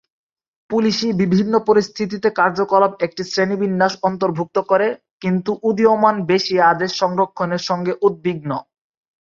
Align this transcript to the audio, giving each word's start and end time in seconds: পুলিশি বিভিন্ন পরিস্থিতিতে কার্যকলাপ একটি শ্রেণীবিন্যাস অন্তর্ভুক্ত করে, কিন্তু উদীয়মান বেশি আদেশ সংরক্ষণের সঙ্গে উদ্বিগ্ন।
পুলিশি 0.69 1.07
বিভিন্ন 1.21 1.53
পরিস্থিতিতে 1.67 2.27
কার্যকলাপ 2.39 2.91
একটি 3.05 3.21
শ্রেণীবিন্যাস 3.31 3.93
অন্তর্ভুক্ত 4.09 4.57
করে, 4.71 4.87
কিন্তু 5.23 5.51
উদীয়মান 5.69 6.15
বেশি 6.31 6.55
আদেশ 6.71 6.91
সংরক্ষণের 7.01 7.61
সঙ্গে 7.69 7.93
উদ্বিগ্ন। 8.07 8.51